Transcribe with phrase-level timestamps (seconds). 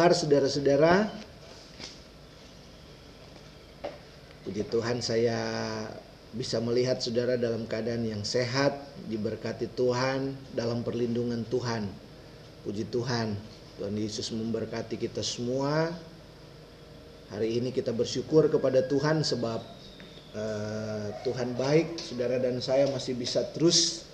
[0.00, 1.12] Kabar saudara-saudara?
[4.48, 5.36] Puji Tuhan saya
[6.32, 8.80] bisa melihat saudara dalam keadaan yang sehat,
[9.12, 11.84] diberkati Tuhan, dalam perlindungan Tuhan.
[12.64, 13.36] Puji Tuhan,
[13.76, 15.92] Tuhan Yesus memberkati kita semua.
[17.28, 19.60] Hari ini kita bersyukur kepada Tuhan sebab
[20.32, 24.08] uh, Tuhan baik, saudara dan saya masih bisa terus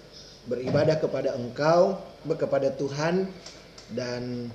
[0.51, 3.31] beribadah kepada Engkau, kepada Tuhan
[3.95, 4.51] dan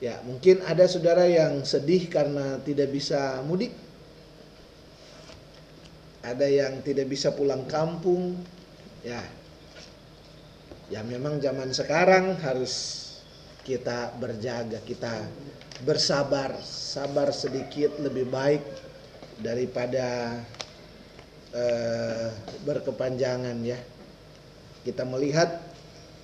[0.00, 3.70] ya mungkin ada saudara yang sedih karena tidak bisa mudik.
[6.20, 8.36] Ada yang tidak bisa pulang kampung.
[9.04, 9.20] Ya.
[10.90, 13.06] Ya memang zaman sekarang harus
[13.62, 15.28] kita berjaga kita
[15.84, 18.64] bersabar sabar sedikit lebih baik
[19.40, 20.40] daripada
[21.56, 22.28] uh,
[22.64, 23.78] berkepanjangan ya.
[24.80, 25.60] Kita melihat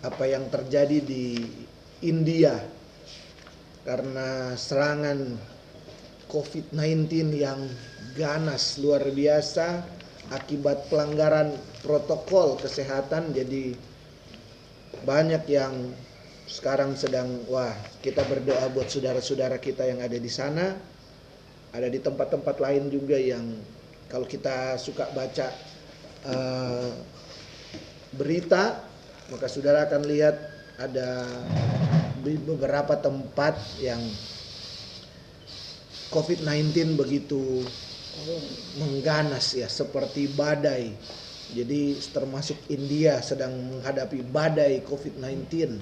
[0.05, 1.45] apa yang terjadi di
[2.05, 2.76] India
[3.87, 5.39] karena serangan
[6.27, 7.07] COVID-19
[7.39, 7.71] yang
[8.19, 9.87] ganas luar biasa
[10.35, 11.55] akibat pelanggaran
[11.87, 13.79] protokol kesehatan jadi
[15.07, 15.95] banyak yang
[16.51, 20.75] sekarang sedang wah kita berdoa buat saudara-saudara kita yang ada di sana.
[21.75, 23.59] Ada di tempat-tempat lain juga yang
[24.09, 25.51] kalau kita suka baca
[26.25, 26.91] uh,
[28.15, 28.81] berita
[29.29, 30.39] maka saudara akan lihat
[30.79, 31.27] ada
[32.35, 34.03] beberapa tempat yang
[36.11, 37.63] COVID-19 begitu
[38.83, 40.91] mengganas ya seperti badai.
[41.55, 45.79] Jadi termasuk India sedang menghadapi badai COVID-19.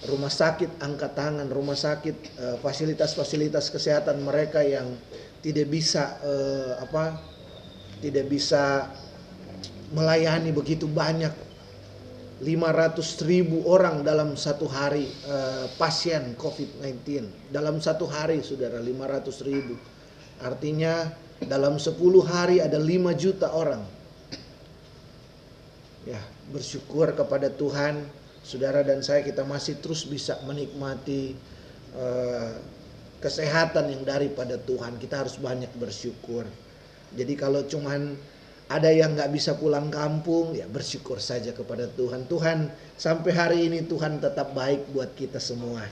[0.00, 4.96] Rumah sakit angkat tangan, rumah sakit eh, fasilitas-fasilitas kesehatan mereka yang
[5.40, 7.16] tidak bisa uh, apa
[8.04, 8.88] tidak bisa
[9.92, 11.32] melayani begitu banyak
[12.40, 19.76] 500 ribu orang dalam satu hari uh, pasien COVID-19 dalam satu hari saudara 500 ribu
[20.40, 21.12] artinya
[21.44, 21.96] dalam 10
[22.28, 23.80] hari ada 5 juta orang.
[26.04, 26.20] Ya,
[26.52, 28.04] bersyukur kepada Tuhan,
[28.44, 31.36] saudara dan saya kita masih terus bisa menikmati
[31.96, 32.56] uh,
[33.20, 34.96] kesehatan yang daripada Tuhan.
[34.96, 36.44] Kita harus banyak bersyukur.
[37.16, 38.16] Jadi kalau cuman
[38.70, 42.30] ada yang nggak bisa pulang kampung, ya bersyukur saja kepada Tuhan.
[42.30, 45.90] Tuhan sampai hari ini Tuhan tetap baik buat kita semua.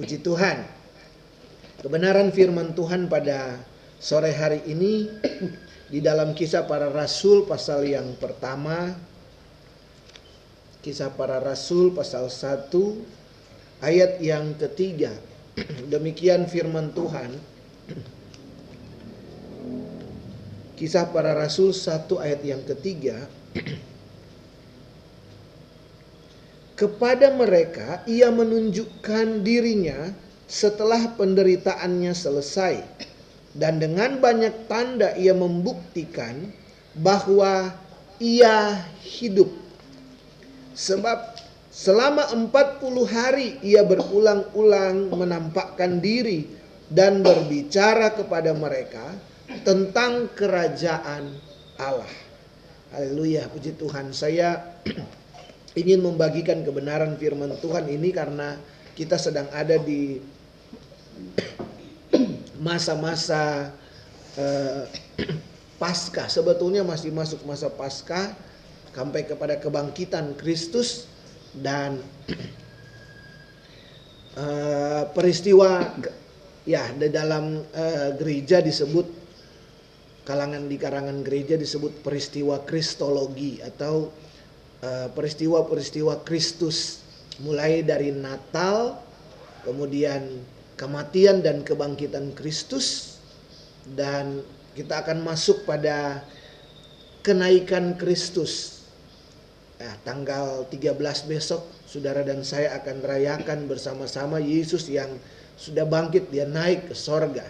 [0.00, 0.64] Puji Tuhan.
[1.84, 3.60] Kebenaran firman Tuhan pada
[4.00, 5.12] sore hari ini
[5.92, 8.96] di dalam kisah para rasul pasal yang pertama
[10.82, 12.74] kisah para rasul pasal 1
[13.86, 15.14] ayat yang ketiga
[15.92, 17.30] demikian firman Tuhan
[20.76, 23.24] kisah para rasul 1 ayat yang ketiga
[26.76, 30.12] kepada mereka ia menunjukkan dirinya
[30.46, 32.84] setelah penderitaannya selesai
[33.56, 36.52] dan dengan banyak tanda ia membuktikan
[37.00, 37.72] bahwa
[38.20, 39.48] ia hidup.
[40.76, 41.40] Sebab
[41.72, 46.44] selama 40 hari ia berulang-ulang menampakkan diri
[46.92, 49.16] dan berbicara kepada mereka
[49.62, 51.30] tentang kerajaan
[51.78, 52.10] Allah.
[52.94, 54.10] Haleluya, puji Tuhan.
[54.10, 54.78] Saya
[55.80, 58.58] ingin membagikan kebenaran firman Tuhan ini karena
[58.96, 60.18] kita sedang ada di
[62.66, 63.70] masa-masa
[64.40, 64.82] uh,
[65.76, 68.32] pasca sebetulnya masih masuk masa pasca
[68.96, 71.04] sampai kepada kebangkitan Kristus
[71.52, 72.00] dan
[74.40, 75.84] uh, peristiwa
[76.64, 79.15] ya di dalam uh, gereja disebut
[80.26, 84.10] kalangan di karangan gereja disebut peristiwa kristologi atau
[85.14, 87.00] peristiwa-peristiwa uh, Kristus
[87.40, 88.98] mulai dari Natal
[89.64, 90.42] kemudian
[90.76, 93.16] kematian dan kebangkitan Kristus
[93.96, 94.44] dan
[94.76, 96.20] kita akan masuk pada
[97.24, 98.84] kenaikan Kristus.
[99.76, 100.96] Nah, tanggal 13
[101.28, 105.10] besok saudara dan saya akan rayakan bersama-sama Yesus yang
[105.56, 107.44] sudah bangkit dia naik ke sorga.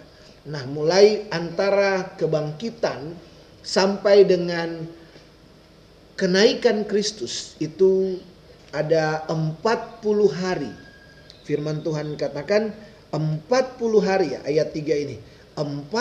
[0.47, 3.11] Nah mulai antara kebangkitan
[3.59, 4.87] sampai dengan
[6.15, 8.23] kenaikan Kristus itu
[8.71, 9.67] ada 40
[10.31, 10.71] hari.
[11.43, 12.71] Firman Tuhan katakan
[13.11, 15.17] 40 hari ya ayat 3 ini.
[15.59, 15.91] 40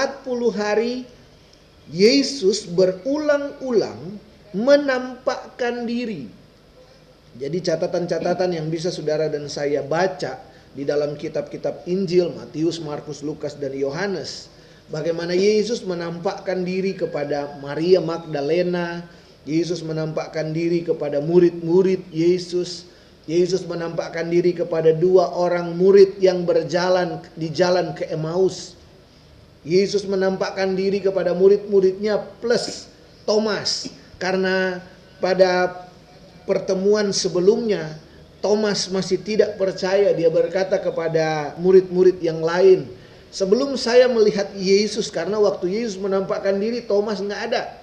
[0.55, 1.03] hari
[1.91, 4.19] Yesus berulang-ulang
[4.55, 6.31] menampakkan diri.
[7.37, 10.39] Jadi catatan-catatan yang bisa saudara dan saya baca
[10.77, 14.53] di dalam kitab-kitab Injil Matius, Markus, Lukas dan Yohanes
[14.91, 19.03] bagaimana Yesus menampakkan diri kepada Maria Magdalena,
[19.47, 22.87] Yesus menampakkan diri kepada murid-murid Yesus,
[23.27, 28.79] Yesus menampakkan diri kepada dua orang murid yang berjalan di jalan ke Emmaus.
[29.67, 32.87] Yesus menampakkan diri kepada murid-muridnya plus
[33.27, 33.91] Thomas
[34.23, 34.79] karena
[35.19, 35.83] pada
[36.47, 37.99] pertemuan sebelumnya
[38.47, 42.87] Thomas masih tidak percaya dia berkata kepada murid-murid yang lain
[43.35, 47.75] sebelum saya melihat Yesus karena waktu Yesus menampakkan diri Thomas nggak ada.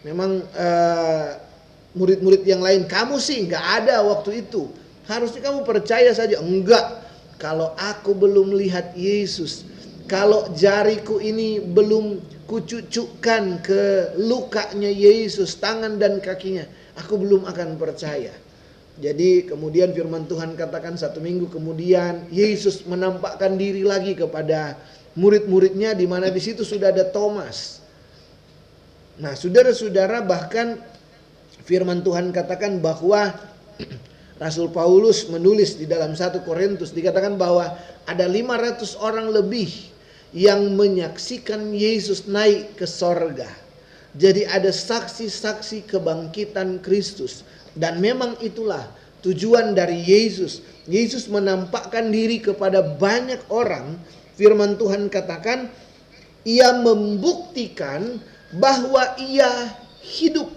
[0.00, 1.36] Memang uh,
[1.92, 4.72] murid-murid yang lain kamu sih nggak ada waktu itu.
[5.04, 6.40] Harusnya kamu percaya saja.
[6.40, 7.04] Enggak.
[7.36, 9.68] Kalau aku belum lihat Yesus
[10.06, 16.62] kalau jariku ini belum kucucukkan ke lukanya Yesus, tangan dan kakinya,
[16.94, 18.30] aku belum akan percaya.
[18.96, 24.80] Jadi kemudian firman Tuhan katakan satu minggu kemudian Yesus menampakkan diri lagi kepada
[25.12, 27.84] murid-muridnya di mana di situ sudah ada Thomas.
[29.20, 30.80] Nah, saudara-saudara bahkan
[31.64, 33.36] firman Tuhan katakan bahwa
[34.44, 39.72] Rasul Paulus menulis di dalam satu Korintus dikatakan bahwa ada 500 orang lebih
[40.36, 43.65] yang menyaksikan Yesus naik ke sorga.
[44.16, 47.44] Jadi ada saksi-saksi kebangkitan Kristus.
[47.76, 48.88] Dan memang itulah
[49.20, 50.64] tujuan dari Yesus.
[50.88, 54.00] Yesus menampakkan diri kepada banyak orang.
[54.36, 55.68] Firman Tuhan katakan,
[56.44, 58.20] ia membuktikan
[58.56, 60.48] bahwa ia hidup.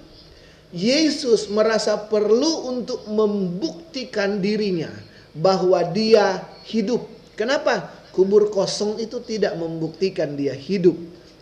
[0.70, 4.94] Yesus merasa perlu untuk membuktikan dirinya
[5.34, 7.10] bahwa dia hidup.
[7.34, 8.00] Kenapa?
[8.20, 10.98] kubur kosong itu tidak membuktikan dia hidup.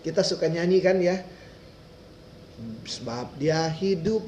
[0.06, 1.25] Kita suka nyanyi kan ya.
[2.88, 4.25] Sebab dia hidup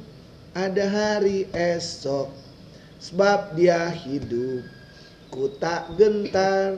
[0.53, 2.29] ada hari esok.
[2.99, 4.67] Sebab dia hidup
[5.33, 6.77] ku tak gentar.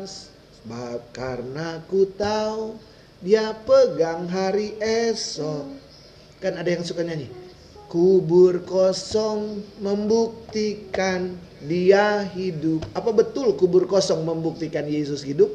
[0.61, 2.77] Sebab karena ku tahu
[3.19, 5.67] dia pegang hari esok.
[6.39, 7.27] Kan ada yang suka nyanyi.
[7.91, 11.35] Kubur kosong membuktikan
[11.67, 12.87] dia hidup.
[12.95, 15.51] Apa betul kubur kosong membuktikan Yesus hidup?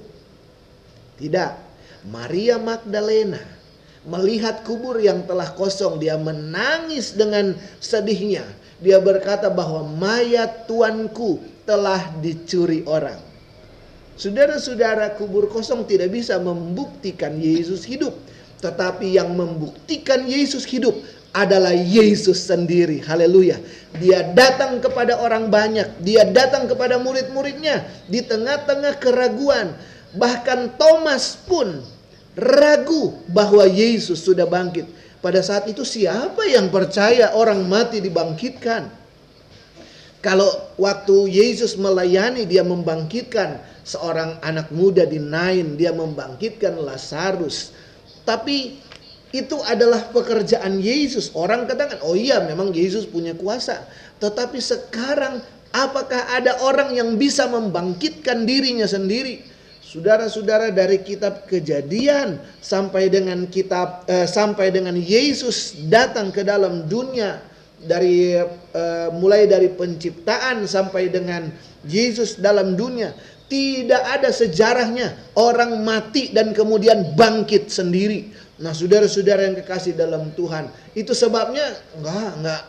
[1.17, 1.65] Tidak.
[2.13, 3.56] Maria Magdalena
[4.07, 8.47] melihat kubur yang telah kosong, dia menangis dengan sedihnya.
[8.79, 13.19] Dia berkata bahwa mayat tuanku telah dicuri orang.
[14.17, 18.17] Saudara-saudara, kubur kosong tidak bisa membuktikan Yesus hidup,
[18.65, 20.97] tetapi yang membuktikan Yesus hidup
[21.37, 23.05] adalah Yesus sendiri.
[23.05, 23.61] Haleluya.
[24.01, 26.01] Dia datang kepada orang banyak.
[26.01, 29.77] Dia datang kepada murid-muridnya di tengah-tengah keraguan.
[30.17, 31.85] Bahkan Thomas pun
[32.37, 34.87] ragu bahwa Yesus sudah bangkit.
[35.25, 38.93] Pada saat itu siapa yang percaya orang mati dibangkitkan?
[40.21, 47.73] Kalau waktu Yesus melayani dia membangkitkan seorang anak muda di Nain, dia membangkitkan Lazarus.
[48.27, 48.79] Tapi
[49.31, 51.31] itu adalah pekerjaan Yesus.
[51.35, 53.87] Orang katakan, "Oh iya, memang Yesus punya kuasa."
[54.19, 59.56] Tetapi sekarang apakah ada orang yang bisa membangkitkan dirinya sendiri?
[59.97, 67.41] Saudara-saudara dari kitab Kejadian sampai dengan kitab eh, sampai dengan Yesus datang ke dalam dunia
[67.81, 68.37] dari
[68.77, 71.49] eh, mulai dari penciptaan sampai dengan
[71.89, 73.17] Yesus dalam dunia
[73.49, 78.37] tidak ada sejarahnya orang mati dan kemudian bangkit sendiri.
[78.61, 82.63] Nah, saudara-saudara yang kekasih dalam Tuhan, itu sebabnya enggak, enggak.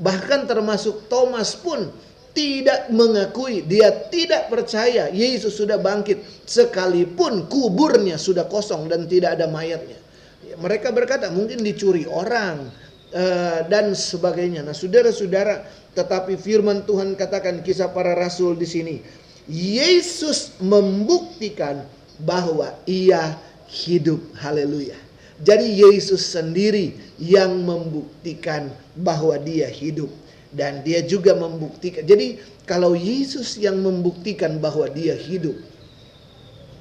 [0.00, 1.92] Bahkan termasuk Thomas pun
[2.40, 9.44] tidak mengakui, dia tidak percaya Yesus sudah bangkit sekalipun kuburnya sudah kosong dan tidak ada
[9.44, 10.00] mayatnya.
[10.56, 12.64] Mereka berkata mungkin dicuri orang
[13.12, 14.64] uh, dan sebagainya.
[14.64, 18.96] Nah, saudara-saudara, tetapi firman Tuhan katakan kisah para rasul di sini
[19.50, 21.84] Yesus membuktikan
[22.24, 23.36] bahwa ia
[23.68, 24.20] hidup.
[24.40, 24.96] Haleluya.
[25.40, 30.12] Jadi Yesus sendiri yang membuktikan bahwa dia hidup
[30.50, 32.02] dan dia juga membuktikan.
[32.02, 35.54] Jadi kalau Yesus yang membuktikan bahwa dia hidup,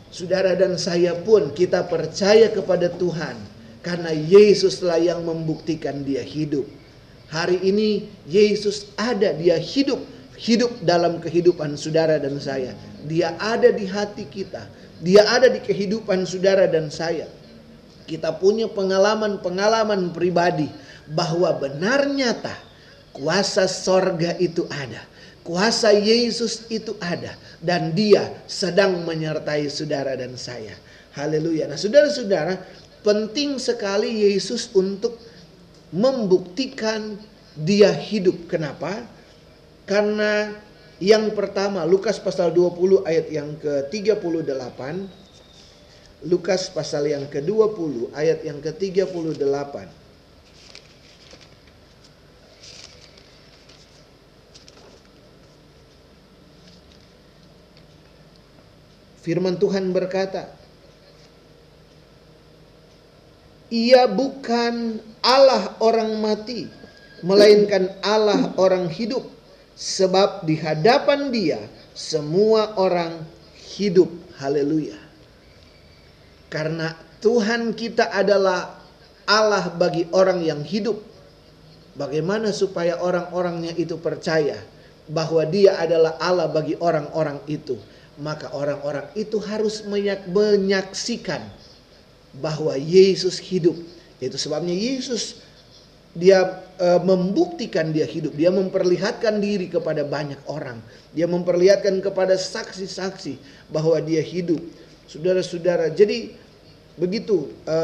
[0.10, 3.38] saudara dan saya pun kita percaya kepada Tuhan
[3.86, 6.66] karena Yesuslah yang membuktikan dia hidup.
[7.30, 10.02] Hari ini Yesus ada, dia hidup
[10.40, 12.72] hidup dalam kehidupan saudara dan saya.
[13.04, 14.64] Dia ada di hati kita.
[15.04, 17.28] Dia ada di kehidupan saudara dan saya.
[18.08, 20.72] Kita punya pengalaman-pengalaman pribadi
[21.12, 22.69] bahwa benar nyata
[23.16, 25.06] kuasa sorga itu ada.
[25.44, 27.34] Kuasa Yesus itu ada.
[27.60, 30.78] Dan dia sedang menyertai saudara dan saya.
[31.18, 31.68] Haleluya.
[31.68, 32.62] Nah saudara-saudara
[33.02, 35.18] penting sekali Yesus untuk
[35.90, 37.18] membuktikan
[37.58, 38.48] dia hidup.
[38.48, 39.04] Kenapa?
[39.90, 40.54] Karena
[41.02, 44.80] yang pertama Lukas pasal 20 ayat yang ke-38
[46.28, 49.76] Lukas pasal yang ke-20 ayat yang ke-38
[59.20, 60.48] Firman Tuhan berkata,
[63.70, 66.66] Ia bukan Allah orang mati,
[67.22, 69.28] melainkan Allah orang hidup.
[69.80, 71.60] Sebab di hadapan Dia
[71.96, 73.24] semua orang
[73.78, 74.10] hidup.
[74.42, 74.98] Haleluya.
[76.50, 78.80] Karena Tuhan kita adalah
[79.30, 81.00] Allah bagi orang yang hidup.
[81.94, 84.58] Bagaimana supaya orang-orangnya itu percaya
[85.06, 87.78] bahwa Dia adalah Allah bagi orang-orang itu?
[88.20, 89.84] Maka orang-orang itu harus
[90.28, 91.40] menyaksikan
[92.38, 93.76] bahwa Yesus hidup.
[94.20, 95.40] Itu sebabnya Yesus
[96.12, 100.82] dia e, membuktikan dia hidup, dia memperlihatkan diri kepada banyak orang,
[101.14, 103.40] dia memperlihatkan kepada saksi-saksi
[103.72, 104.60] bahwa dia hidup.
[105.08, 106.34] Saudara-saudara, jadi
[107.00, 107.80] begitu e,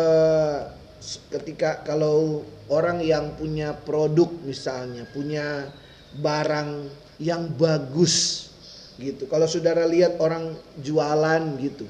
[1.31, 5.69] ketika kalau orang yang punya produk misalnya, punya
[6.19, 6.89] barang
[7.21, 8.49] yang bagus
[8.99, 9.27] gitu.
[9.27, 11.85] Kalau saudara lihat orang jualan gitu.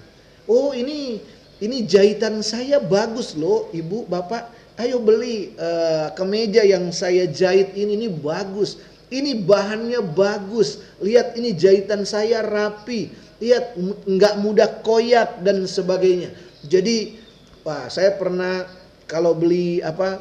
[0.45, 1.21] Oh, ini
[1.63, 7.95] ini jahitan saya bagus loh, Ibu, Bapak ayo beli uh, kemeja yang saya jahit ini
[7.95, 8.75] ini bagus
[9.07, 13.07] ini bahannya bagus lihat ini jahitan saya rapi
[13.39, 16.31] lihat nggak mudah koyak dan sebagainya
[16.67, 17.15] jadi
[17.63, 18.67] wah saya pernah
[19.07, 20.19] kalau beli apa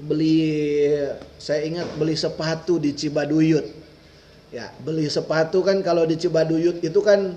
[0.00, 0.92] beli
[1.36, 3.64] saya ingat beli sepatu di Cibaduyut
[4.56, 7.36] ya beli sepatu kan kalau di Cibaduyut itu kan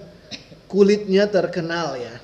[0.72, 2.16] kulitnya terkenal ya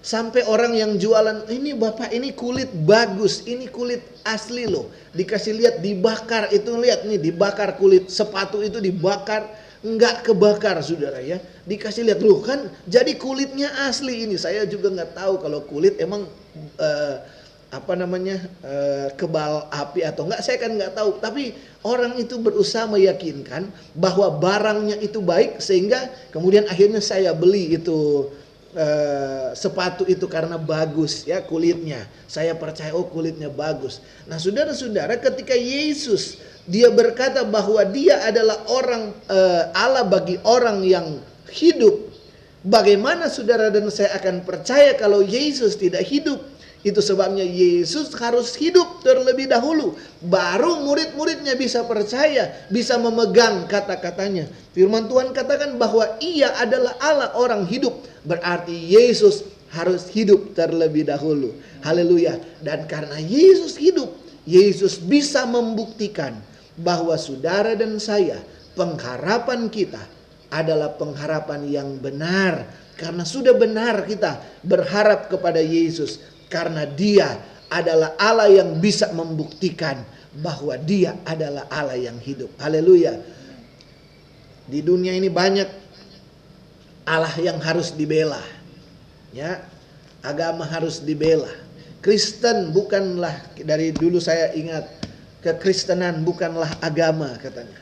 [0.00, 4.88] Sampai orang yang jualan, ini bapak ini kulit bagus, ini kulit asli loh.
[5.12, 9.44] Dikasih lihat dibakar, itu lihat nih dibakar kulit sepatu itu dibakar,
[9.84, 11.36] nggak kebakar saudara ya.
[11.68, 14.40] Dikasih lihat loh kan, jadi kulitnya asli ini.
[14.40, 16.24] Saya juga nggak tahu kalau kulit emang
[16.80, 17.16] uh,
[17.70, 21.54] apa namanya uh, kebal api atau enggak saya kan nggak tahu tapi
[21.86, 28.28] orang itu berusaha meyakinkan bahwa barangnya itu baik sehingga kemudian akhirnya saya beli itu
[28.70, 32.06] Uh, sepatu itu karena bagus ya kulitnya.
[32.30, 33.98] Saya percaya oh kulitnya bagus.
[34.30, 36.38] Nah, saudara-saudara, ketika Yesus
[36.70, 41.18] dia berkata bahwa dia adalah orang uh, Allah bagi orang yang
[41.50, 41.98] hidup,
[42.62, 46.38] bagaimana saudara dan saya akan percaya kalau Yesus tidak hidup?
[46.80, 50.00] Itu sebabnya Yesus harus hidup terlebih dahulu.
[50.24, 54.48] Baru murid-muridnya bisa percaya, bisa memegang kata-katanya.
[54.72, 58.00] Firman Tuhan katakan bahwa ia adalah Allah orang hidup.
[58.24, 59.44] Berarti Yesus
[59.76, 61.52] harus hidup terlebih dahulu.
[61.84, 62.40] Haleluya.
[62.64, 64.08] Dan karena Yesus hidup,
[64.48, 66.40] Yesus bisa membuktikan
[66.80, 68.40] bahwa saudara dan saya,
[68.72, 70.00] pengharapan kita
[70.48, 72.64] adalah pengharapan yang benar.
[72.96, 76.20] Karena sudah benar kita berharap kepada Yesus
[76.50, 77.38] karena dia
[77.70, 80.02] adalah Allah yang bisa membuktikan
[80.42, 82.50] bahwa dia adalah Allah yang hidup.
[82.58, 83.14] Haleluya.
[84.66, 85.66] Di dunia ini banyak
[87.06, 88.42] Allah yang harus dibela.
[89.30, 89.62] Ya.
[90.20, 91.48] Agama harus dibela.
[92.04, 94.84] Kristen bukanlah dari dulu saya ingat
[95.40, 97.78] kekristenan bukanlah agama katanya.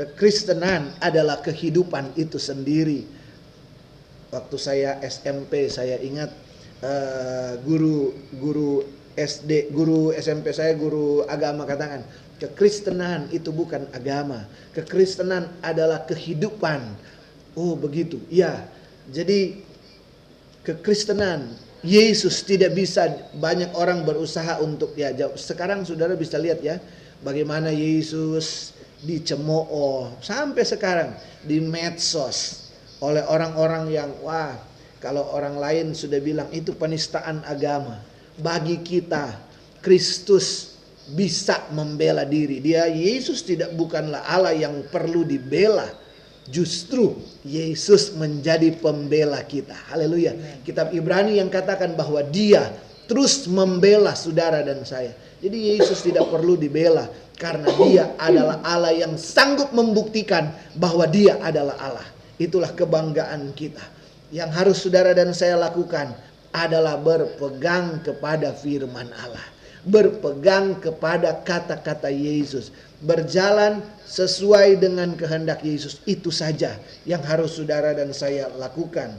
[0.00, 3.04] Kekristenan adalah kehidupan itu sendiri.
[4.32, 6.32] Waktu saya SMP saya ingat
[6.82, 8.84] uh, guru guru
[9.14, 12.02] SD, guru SMP saya, guru agama katakan,
[12.40, 14.48] kekristenan itu bukan agama.
[14.72, 16.80] Kekristenan adalah kehidupan.
[17.52, 18.18] Oh, begitu.
[18.32, 18.66] Ya.
[19.12, 19.60] Jadi
[20.64, 25.34] kekristenan Yesus tidak bisa banyak orang berusaha untuk ya jauh.
[25.34, 26.78] Sekarang Saudara bisa lihat ya
[27.20, 28.72] bagaimana Yesus
[29.02, 31.10] dicemooh sampai sekarang
[31.42, 32.70] di medsos
[33.02, 34.54] oleh orang-orang yang wah
[35.02, 37.98] kalau orang lain sudah bilang itu penistaan agama.
[38.38, 39.34] Bagi kita,
[39.82, 40.78] Kristus
[41.10, 42.62] bisa membela diri.
[42.62, 45.90] Dia Yesus tidak bukanlah Allah yang perlu dibela.
[46.46, 49.74] Justru Yesus menjadi pembela kita.
[49.90, 50.62] Haleluya.
[50.62, 52.70] Kitab Ibrani yang katakan bahwa dia
[53.10, 55.18] terus membela saudara dan saya.
[55.42, 61.74] Jadi Yesus tidak perlu dibela karena dia adalah Allah yang sanggup membuktikan bahwa dia adalah
[61.82, 62.06] Allah.
[62.38, 64.01] Itulah kebanggaan kita.
[64.32, 66.16] Yang harus saudara dan saya lakukan
[66.56, 69.44] adalah berpegang kepada firman Allah.
[69.84, 72.72] Berpegang kepada kata-kata Yesus.
[73.04, 76.00] Berjalan sesuai dengan kehendak Yesus.
[76.08, 79.12] Itu saja yang harus saudara dan saya lakukan.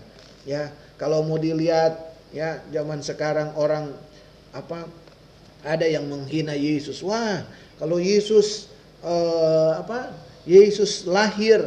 [0.50, 1.94] Ya, kalau mau dilihat
[2.34, 3.94] ya zaman sekarang orang
[4.50, 4.90] apa
[5.62, 7.06] ada yang menghina Yesus.
[7.06, 7.46] Wah,
[7.78, 8.72] kalau Yesus
[9.06, 10.12] uh, apa?
[10.44, 11.64] Yesus lahir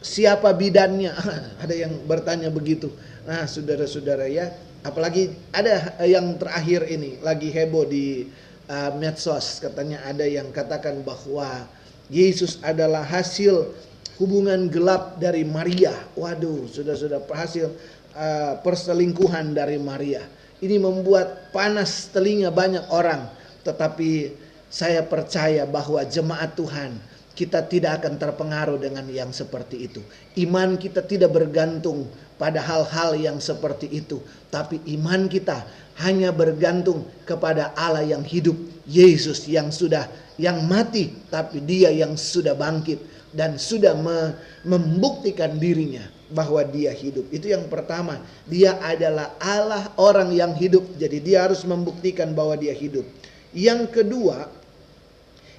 [0.00, 1.12] siapa bidannya?
[1.62, 2.92] ada yang bertanya begitu.
[3.28, 4.52] Nah, saudara-saudara ya,
[4.84, 8.28] apalagi ada yang terakhir ini lagi heboh di
[8.68, 11.68] uh, medsos katanya ada yang katakan bahwa
[12.10, 13.70] Yesus adalah hasil
[14.18, 15.94] hubungan gelap dari Maria.
[16.18, 17.70] Waduh, sudah sudah hasil
[18.16, 20.24] uh, perselingkuhan dari Maria.
[20.60, 23.30] Ini membuat panas telinga banyak orang,
[23.64, 24.36] tetapi
[24.68, 26.92] saya percaya bahwa jemaat Tuhan
[27.40, 30.04] kita tidak akan terpengaruh dengan yang seperti itu.
[30.36, 32.04] Iman kita tidak bergantung
[32.36, 34.20] pada hal-hal yang seperti itu,
[34.52, 35.64] tapi iman kita
[36.04, 40.04] hanya bergantung kepada Allah yang hidup, Yesus yang sudah
[40.40, 42.96] yang mati tapi dia yang sudah bangkit
[43.36, 47.26] dan sudah me membuktikan dirinya bahwa dia hidup.
[47.32, 50.84] Itu yang pertama, dia adalah Allah orang yang hidup.
[51.00, 53.02] Jadi dia harus membuktikan bahwa dia hidup.
[53.50, 54.46] Yang kedua,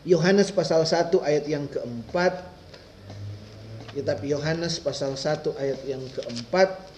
[0.01, 2.41] Yohanes pasal 1 ayat yang keempat.
[3.93, 6.89] Kitab Yohanes pasal 1 ayat yang keempat.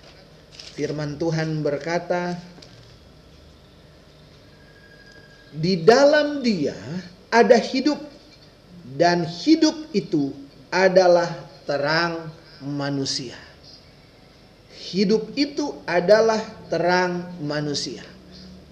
[0.74, 2.39] Firman Tuhan berkata,
[5.53, 6.74] di dalam dia
[7.29, 8.00] ada hidup
[8.98, 10.33] dan hidup itu
[10.74, 11.29] adalah
[11.69, 12.31] terang
[12.63, 13.38] manusia.
[14.74, 16.41] Hidup itu adalah
[16.72, 18.01] terang manusia.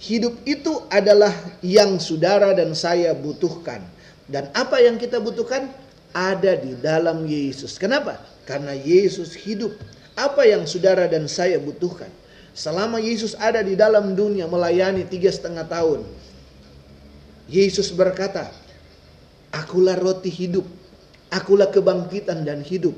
[0.02, 1.30] Hidup itu adalah
[1.62, 3.86] yang saudara dan saya butuhkan.
[4.32, 5.68] Dan apa yang kita butuhkan
[6.16, 7.76] ada di dalam Yesus.
[7.76, 8.18] Kenapa?
[8.48, 9.76] Karena Yesus hidup.
[10.16, 12.10] Apa yang saudara dan saya butuhkan?
[12.56, 16.08] Selama Yesus ada di dalam dunia melayani tiga setengah tahun.
[17.52, 18.48] Yesus berkata,
[19.52, 20.64] Akulah roti hidup
[21.32, 22.92] Akulah kebangkitan dan hidup.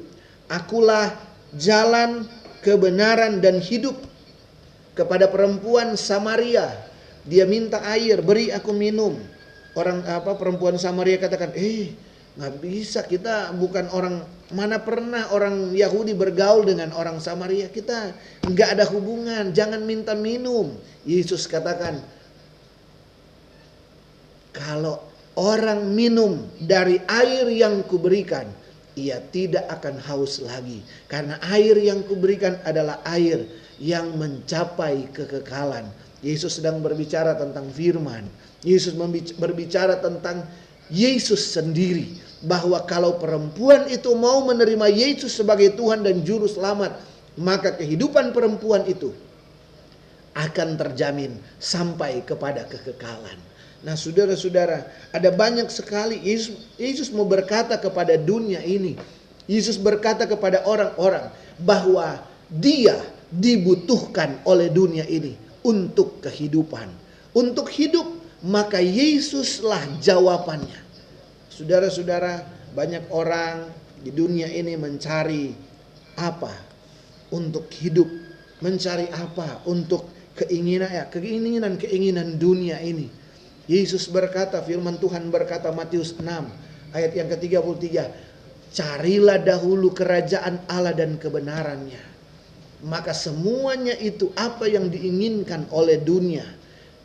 [0.50, 1.14] Akulah
[1.54, 2.26] jalan
[2.66, 3.94] kebenaran dan hidup.
[4.98, 6.70] Kepada perempuan Samaria,
[7.30, 9.22] dia minta air, beri aku minum.
[9.74, 11.94] Orang apa perempuan Samaria katakan, "Eh,
[12.38, 18.70] nggak bisa kita bukan orang mana pernah orang Yahudi bergaul dengan orang Samaria kita nggak
[18.74, 20.74] ada hubungan jangan minta minum
[21.06, 22.02] Yesus katakan
[24.54, 25.02] kalau
[25.34, 28.46] orang minum dari air yang kuberikan,
[28.94, 30.86] ia tidak akan haus lagi.
[31.10, 33.42] Karena air yang kuberikan adalah air
[33.82, 35.90] yang mencapai kekekalan.
[36.22, 38.30] Yesus sedang berbicara tentang firman.
[38.64, 38.96] Yesus
[39.38, 40.48] berbicara tentang
[40.88, 42.20] Yesus sendiri.
[42.44, 47.00] Bahwa kalau perempuan itu mau menerima Yesus sebagai Tuhan dan Juru Selamat.
[47.40, 49.16] Maka kehidupan perempuan itu
[50.34, 53.38] akan terjamin sampai kepada kekekalan.
[53.84, 58.96] Nah, saudara-saudara, ada banyak sekali Yesus, Yesus mau berkata kepada dunia ini.
[59.44, 61.28] Yesus berkata kepada orang-orang
[61.60, 62.96] bahwa dia
[63.28, 65.36] dibutuhkan oleh dunia ini
[65.68, 66.88] untuk kehidupan.
[67.36, 70.80] Untuk hidup, maka Yesuslah jawabannya.
[71.48, 72.44] Saudara-saudara,
[72.76, 73.72] banyak orang
[74.04, 75.54] di dunia ini mencari
[76.20, 76.52] apa
[77.32, 78.10] untuk hidup,
[78.60, 83.24] mencari apa untuk keinginan ya, keinginan-keinginan dunia ini
[83.64, 86.28] Yesus berkata, firman Tuhan berkata Matius 6
[86.92, 87.88] ayat yang ke-33,
[88.76, 92.12] carilah dahulu kerajaan Allah dan kebenarannya.
[92.84, 96.44] Maka semuanya itu apa yang diinginkan oleh dunia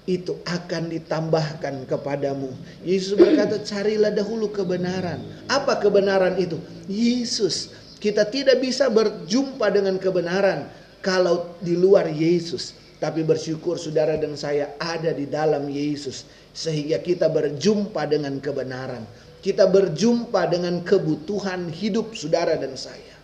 [0.09, 2.49] itu akan ditambahkan kepadamu.
[2.81, 5.21] Yesus berkata, carilah dahulu kebenaran.
[5.53, 6.57] Apa kebenaran itu?
[6.89, 7.77] Yesus.
[8.01, 10.65] Kita tidak bisa berjumpa dengan kebenaran
[11.05, 12.73] kalau di luar Yesus.
[12.99, 16.25] Tapi bersyukur saudara dan saya ada di dalam Yesus
[16.57, 19.05] sehingga kita berjumpa dengan kebenaran.
[19.45, 23.15] Kita berjumpa dengan kebutuhan hidup saudara dan saya.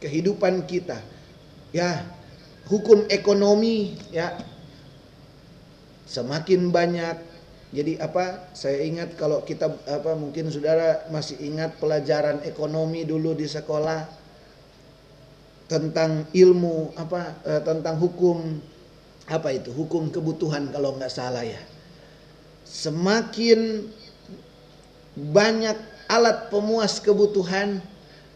[0.00, 0.98] Kehidupan kita.
[1.70, 2.02] Ya,
[2.66, 4.34] hukum ekonomi ya
[6.04, 7.16] semakin banyak.
[7.74, 8.54] Jadi apa?
[8.54, 14.06] Saya ingat kalau kita apa mungkin saudara masih ingat pelajaran ekonomi dulu di sekolah
[15.66, 18.62] tentang ilmu apa eh, tentang hukum
[19.26, 21.58] apa itu hukum kebutuhan kalau nggak salah ya
[22.68, 23.88] semakin
[25.14, 25.78] banyak
[26.10, 27.78] alat pemuas kebutuhan,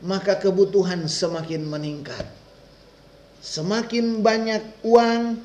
[0.00, 2.24] maka kebutuhan semakin meningkat.
[3.42, 5.42] Semakin banyak uang,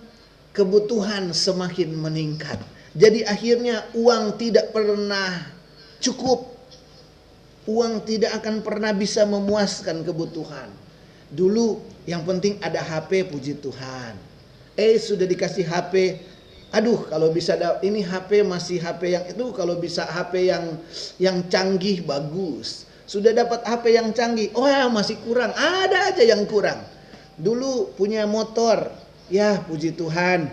[0.53, 2.61] kebutuhan semakin meningkat.
[2.93, 5.49] Jadi akhirnya uang tidak pernah
[5.97, 6.53] cukup.
[7.65, 10.69] Uang tidak akan pernah bisa memuaskan kebutuhan.
[11.33, 14.13] Dulu yang penting ada HP puji Tuhan.
[14.77, 15.93] Eh sudah dikasih HP
[16.73, 20.73] aduh kalau bisa ada ini HP masih HP yang itu kalau bisa HP yang
[21.21, 26.49] yang canggih bagus sudah dapat HP yang canggih oh ya masih kurang ada aja yang
[26.49, 26.81] kurang
[27.37, 28.89] dulu punya motor
[29.33, 30.45] ya puji Tuhan.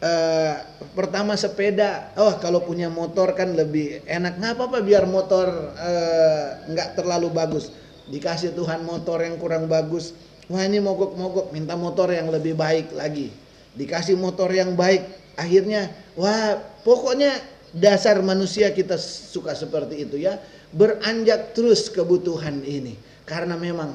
[0.00, 0.54] Uh,
[0.96, 2.10] pertama sepeda.
[2.18, 4.42] Oh kalau punya motor kan lebih enak.
[4.42, 5.46] Nggak apa-apa biar motor
[5.78, 7.70] uh, nggak terlalu bagus.
[8.10, 10.10] Dikasih Tuhan motor yang kurang bagus.
[10.50, 11.54] Wah ini mogok-mogok.
[11.54, 13.30] Minta motor yang lebih baik lagi.
[13.78, 15.06] Dikasih motor yang baik.
[15.38, 17.38] Akhirnya wah pokoknya
[17.70, 20.42] dasar manusia kita suka seperti itu ya.
[20.74, 22.98] Beranjak terus kebutuhan ini.
[23.28, 23.94] Karena memang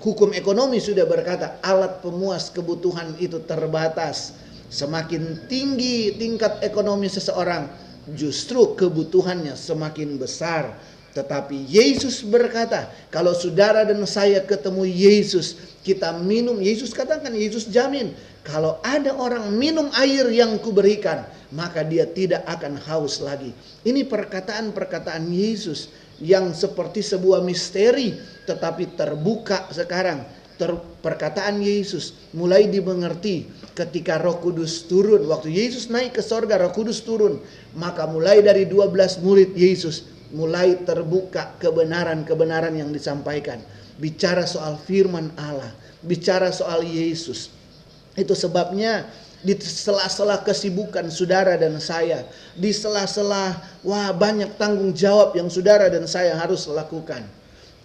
[0.00, 4.34] hukum ekonomi sudah berkata alat pemuas kebutuhan itu terbatas.
[4.70, 7.66] Semakin tinggi tingkat ekonomi seseorang,
[8.14, 10.78] justru kebutuhannya semakin besar.
[11.10, 18.14] Tetapi Yesus berkata, kalau saudara dan saya ketemu Yesus, kita minum, Yesus katakan, Yesus jamin,
[18.46, 23.50] kalau ada orang minum air yang kuberikan, maka dia tidak akan haus lagi.
[23.82, 30.24] Ini perkataan-perkataan Yesus yang seperti sebuah misteri, tetapi terbuka sekarang.
[30.60, 35.24] Ter, perkataan Yesus mulai dimengerti ketika Roh Kudus turun.
[35.24, 37.40] Waktu Yesus naik ke sorga, Roh Kudus turun.
[37.72, 40.04] Maka mulai dari 12 murid Yesus
[40.36, 43.58] mulai terbuka kebenaran-kebenaran yang disampaikan.
[43.96, 45.72] Bicara soal firman Allah,
[46.04, 47.48] bicara soal Yesus.
[48.12, 49.08] Itu sebabnya
[49.40, 56.04] di sela-sela kesibukan saudara dan saya, di sela-sela wah banyak tanggung jawab yang saudara dan
[56.04, 57.24] saya harus lakukan.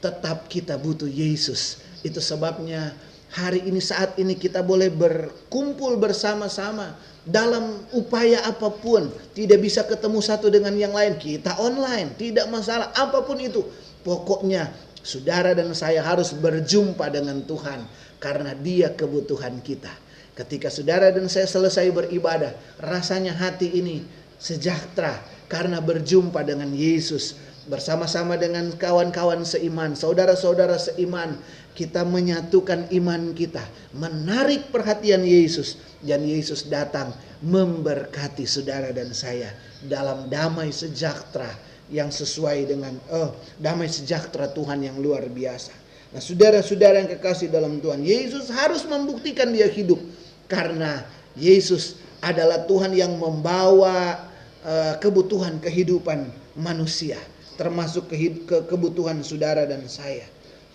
[0.03, 1.79] Tetap kita butuh Yesus.
[2.05, 2.93] Itu sebabnya
[3.35, 10.21] hari ini saat ini kita boleh berkumpul bersama-sama dalam upaya apa pun tidak bisa ketemu
[10.21, 13.65] satu dengan yang lain kita online tidak masalah apa pun itu
[14.05, 14.69] pokoknya
[15.01, 17.81] saudara dan saya harus berjumpa dengan Tuhan
[18.21, 19.89] karena dia kebutuhan kita
[20.35, 24.03] ketika saudara dan saya selesai beribadah rasanya hati ini
[24.35, 31.33] sejahtera karena berjumpa dengan Yesus bersama-sama dengan kawan-kawan seiman, saudara-saudara seiman,
[31.73, 33.65] kita menyatukan iman kita,
[33.97, 41.49] menarik perhatian Yesus dan Yesus datang memberkati saudara dan saya dalam damai sejahtera
[41.89, 45.73] yang sesuai dengan oh damai sejahtera Tuhan yang luar biasa.
[46.15, 49.99] Nah, saudara-saudara yang kekasih dalam Tuhan, Yesus harus membuktikan dia hidup
[50.45, 51.05] karena
[51.35, 54.29] Yesus adalah Tuhan yang membawa
[54.65, 57.19] uh, kebutuhan kehidupan manusia,
[57.59, 60.25] termasuk ke, ke kebutuhan saudara dan saya.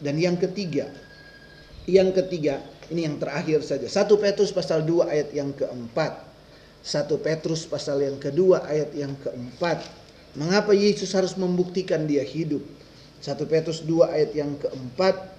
[0.00, 0.88] Dan yang ketiga,
[1.84, 3.86] yang ketiga, ini yang terakhir saja.
[3.86, 6.26] 1 Petrus pasal 2 ayat yang keempat.
[6.80, 9.84] 1 Petrus pasal yang kedua ayat yang keempat.
[10.38, 12.62] Mengapa Yesus harus membuktikan dia hidup?
[13.20, 15.36] 1 Petrus 2 ayat yang keempat.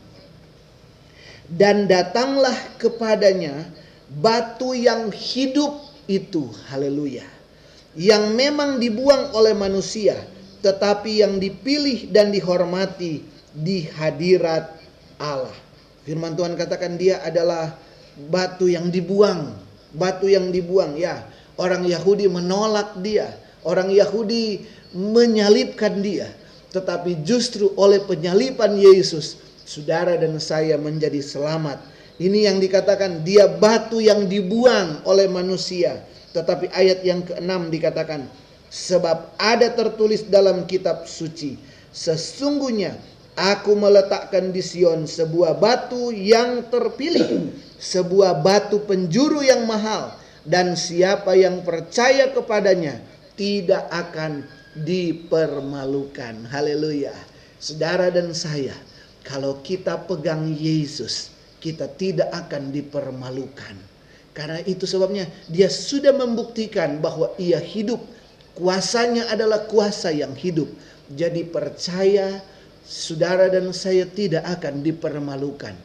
[1.51, 3.67] Dan datanglah kepadanya
[4.19, 5.79] batu yang hidup
[6.11, 6.51] itu.
[6.67, 7.23] Haleluya.
[7.95, 10.19] Yang memang dibuang oleh manusia.
[10.61, 13.23] Tetapi yang dipilih dan dihormati
[13.55, 14.77] di hadirat
[15.17, 15.55] Allah.
[16.05, 17.77] Firman Tuhan katakan dia adalah
[18.29, 19.53] batu yang dibuang,
[19.93, 21.25] batu yang dibuang ya.
[21.57, 23.29] Orang Yahudi menolak dia,
[23.61, 24.65] orang Yahudi
[24.97, 26.29] menyalibkan dia.
[26.71, 31.77] Tetapi justru oleh penyalipan Yesus, saudara dan saya menjadi selamat.
[32.21, 36.05] Ini yang dikatakan dia batu yang dibuang oleh manusia.
[36.37, 38.29] Tetapi ayat yang keenam dikatakan
[38.69, 41.59] sebab ada tertulis dalam kitab suci
[41.91, 42.95] sesungguhnya
[43.39, 50.11] Aku meletakkan di Sion sebuah batu yang terpilih, sebuah batu penjuru yang mahal,
[50.43, 52.99] dan siapa yang percaya kepadanya
[53.39, 54.43] tidak akan
[54.75, 56.43] dipermalukan.
[56.51, 57.15] Haleluya.
[57.55, 58.75] Saudara dan saya,
[59.23, 61.30] kalau kita pegang Yesus,
[61.61, 63.77] kita tidak akan dipermalukan.
[64.33, 68.01] Karena itu sebabnya dia sudah membuktikan bahwa ia hidup.
[68.57, 70.67] Kuasanya adalah kuasa yang hidup.
[71.13, 72.43] Jadi percaya
[72.83, 75.75] saudara dan saya tidak akan dipermalukan.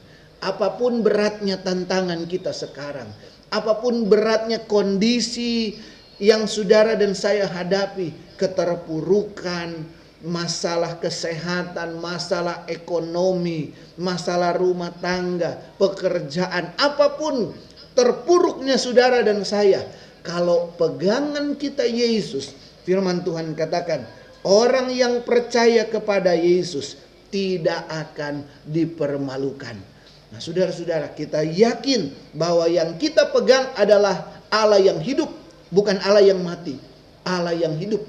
[0.43, 3.09] Apa pun beratnya tantangan kita sekarang,
[3.51, 5.79] apa pun beratnya kondisi
[6.21, 9.85] yang saudara dan saya hadapi, keterpurukan,
[10.27, 17.55] masalah kesehatan, masalah ekonomi, masalah rumah tangga, pekerjaan, apa pun
[17.95, 19.87] terpuruknya saudara dan saya,
[20.27, 24.03] kalau pegangan kita Yesus, firman Tuhan katakan,
[24.47, 26.95] Orang yang percaya kepada Yesus
[27.35, 29.75] tidak akan dipermalukan.
[30.31, 35.27] Nah, saudara-saudara, kita yakin bahwa yang kita pegang adalah Allah yang hidup,
[35.75, 36.79] bukan Allah yang mati.
[37.27, 38.07] Allah yang hidup.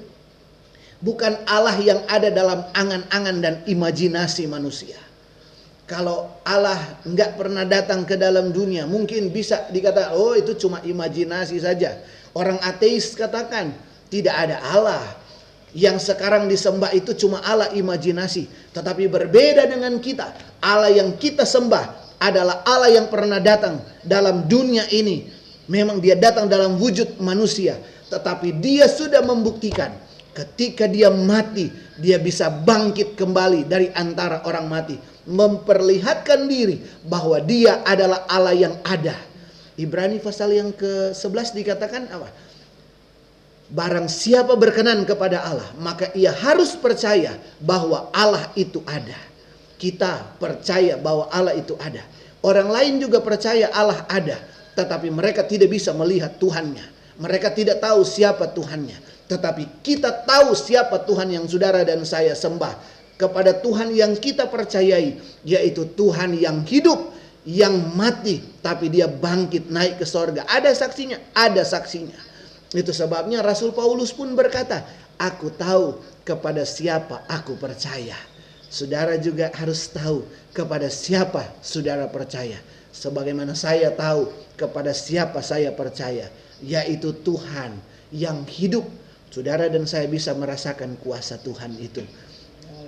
[0.98, 4.98] Bukan Allah yang ada dalam angan-angan dan imajinasi manusia.
[5.88, 11.56] Kalau Allah nggak pernah datang ke dalam dunia, mungkin bisa dikata, oh itu cuma imajinasi
[11.62, 12.02] saja.
[12.36, 13.72] Orang ateis katakan,
[14.12, 15.00] tidak ada Allah
[15.72, 20.34] yang sekarang disembah itu cuma Allah imajinasi, tetapi berbeda dengan kita.
[20.60, 25.30] Allah yang kita sembah adalah Allah yang pernah datang dalam dunia ini.
[25.70, 27.78] Memang dia datang dalam wujud manusia,
[28.10, 30.07] tetapi dia sudah membuktikan
[30.38, 31.66] ketika dia mati,
[31.98, 34.94] dia bisa bangkit kembali dari antara orang mati,
[35.26, 39.18] memperlihatkan diri bahwa dia adalah Allah yang ada.
[39.74, 42.30] Ibrani pasal yang ke-11 dikatakan apa?
[43.68, 49.18] Barang siapa berkenan kepada Allah, maka ia harus percaya bahwa Allah itu ada.
[49.76, 52.02] Kita percaya bahwa Allah itu ada.
[52.42, 54.38] Orang lain juga percaya Allah ada,
[54.78, 56.86] tetapi mereka tidak bisa melihat Tuhannya.
[57.18, 59.17] Mereka tidak tahu siapa Tuhannya.
[59.28, 62.96] Tetapi kita tahu siapa Tuhan yang saudara dan saya sembah.
[63.18, 67.12] Kepada Tuhan yang kita percayai, yaitu Tuhan yang hidup,
[67.44, 70.46] yang mati, tapi dia bangkit naik ke sorga.
[70.48, 72.14] Ada saksinya, ada saksinya.
[72.72, 74.86] Itu sebabnya Rasul Paulus pun berkata,
[75.18, 78.16] aku tahu kepada siapa aku percaya.
[78.68, 82.60] Saudara juga harus tahu kepada siapa saudara percaya.
[82.92, 86.28] Sebagaimana saya tahu kepada siapa saya percaya,
[86.60, 87.80] yaitu Tuhan
[88.12, 88.84] yang hidup
[89.28, 92.00] Saudara dan saya bisa merasakan kuasa Tuhan itu.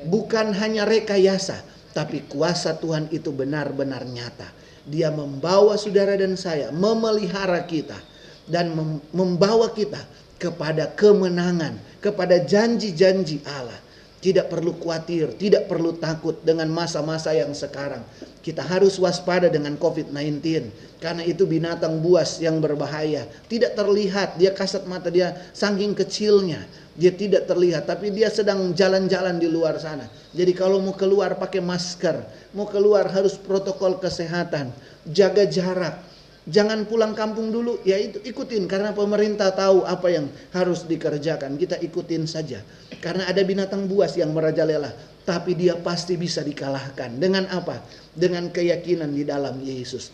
[0.08, 1.60] Bukan hanya rekayasa,
[1.92, 4.48] tapi kuasa Tuhan itu benar-benar nyata.
[4.88, 8.00] Dia membawa saudara dan saya, memelihara kita,
[8.48, 8.72] dan
[9.12, 10.00] membawa kita
[10.40, 13.76] kepada kemenangan, kepada janji-janji Allah.
[14.20, 18.04] Tidak perlu khawatir, tidak perlu takut dengan masa-masa yang sekarang.
[18.44, 20.68] Kita harus waspada dengan COVID-19
[21.00, 23.24] karena itu binatang buas yang berbahaya.
[23.48, 26.60] Tidak terlihat, dia kasat mata dia saking kecilnya.
[27.00, 30.04] Dia tidak terlihat tapi dia sedang jalan-jalan di luar sana.
[30.36, 32.20] Jadi kalau mau keluar pakai masker,
[32.52, 34.68] mau keluar harus protokol kesehatan,
[35.08, 36.09] jaga jarak.
[36.48, 40.26] Jangan pulang kampung dulu, ya itu ikutin karena pemerintah tahu apa yang
[40.56, 41.60] harus dikerjakan.
[41.60, 42.64] Kita ikutin saja.
[43.04, 44.88] Karena ada binatang buas yang merajalela,
[45.28, 47.20] tapi dia pasti bisa dikalahkan.
[47.20, 47.84] Dengan apa?
[48.16, 50.08] Dengan keyakinan di dalam Yesus.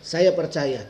[0.00, 0.80] Saya percaya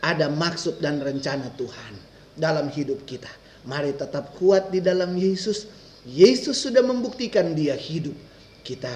[0.00, 1.92] ada maksud dan rencana Tuhan
[2.32, 3.28] dalam hidup kita.
[3.68, 5.68] Mari tetap kuat di dalam Yesus.
[6.04, 8.16] Yesus sudah membuktikan dia hidup.
[8.64, 8.92] Kita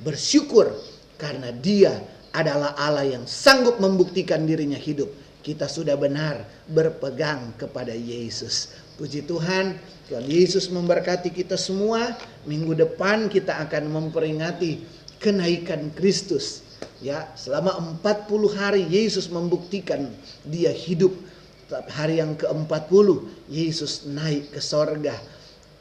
[0.00, 0.72] bersyukur
[1.20, 5.10] karena dia adalah Allah yang sanggup membuktikan dirinya hidup.
[5.40, 8.76] Kita sudah benar berpegang kepada Yesus.
[9.00, 9.80] Puji Tuhan,
[10.12, 12.12] Tuhan Yesus memberkati kita semua.
[12.44, 14.84] Minggu depan kita akan memperingati
[15.16, 16.60] kenaikan Kristus.
[17.00, 20.12] Ya, selama 40 hari Yesus membuktikan
[20.44, 21.16] dia hidup.
[21.70, 25.16] Hari yang ke-40 Yesus naik ke sorga.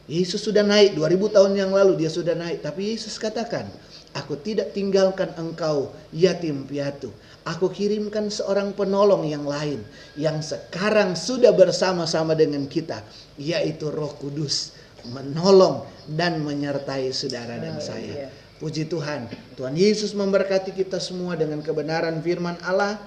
[0.09, 2.63] Yesus sudah naik 2000 tahun yang lalu dia sudah naik.
[2.63, 3.67] Tapi Yesus katakan,
[4.17, 7.13] Aku tidak tinggalkan engkau yatim piatu.
[7.45, 9.85] Aku kirimkan seorang penolong yang lain
[10.17, 13.05] yang sekarang sudah bersama-sama dengan kita,
[13.37, 14.73] yaitu Roh Kudus,
[15.13, 18.33] menolong dan menyertai saudara dan saya.
[18.59, 22.99] Puji Tuhan, Tuhan Yesus memberkati kita semua dengan kebenaran firman Allah.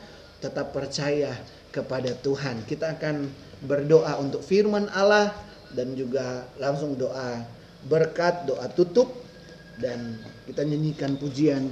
[0.42, 1.38] Tetap percaya
[1.70, 2.66] kepada Tuhan.
[2.66, 3.30] Kita akan
[3.62, 5.30] berdoa untuk firman Allah
[5.70, 7.46] dan juga langsung doa
[7.86, 9.22] berkat, doa tutup
[9.78, 10.18] dan
[10.52, 11.64] kita nyanyikan pujian